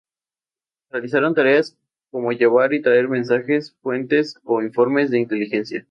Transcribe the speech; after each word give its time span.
Realizaron 0.89 1.35
tareas 1.35 1.77
como 2.09 2.31
llevar 2.31 2.73
y 2.73 2.81
traer 2.81 3.07
mensajes, 3.07 3.75
fuentes 3.83 4.35
e 4.37 4.63
informes 4.63 5.11
de 5.11 5.19
inteligencia. 5.19 5.79